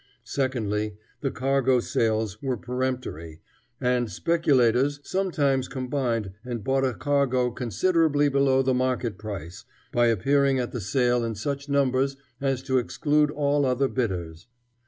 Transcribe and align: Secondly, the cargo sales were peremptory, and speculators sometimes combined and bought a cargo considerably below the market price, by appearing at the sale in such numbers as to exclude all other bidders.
Secondly, 0.25 0.97
the 1.19 1.29
cargo 1.29 1.79
sales 1.79 2.41
were 2.41 2.57
peremptory, 2.57 3.39
and 3.79 4.11
speculators 4.11 4.99
sometimes 5.03 5.67
combined 5.67 6.31
and 6.43 6.63
bought 6.63 6.83
a 6.83 6.95
cargo 6.95 7.51
considerably 7.51 8.27
below 8.27 8.63
the 8.63 8.73
market 8.73 9.19
price, 9.19 9.63
by 9.91 10.07
appearing 10.07 10.57
at 10.57 10.71
the 10.71 10.81
sale 10.81 11.23
in 11.23 11.35
such 11.35 11.69
numbers 11.69 12.17
as 12.41 12.63
to 12.63 12.79
exclude 12.79 13.29
all 13.29 13.63
other 13.63 13.87
bidders. 13.87 14.47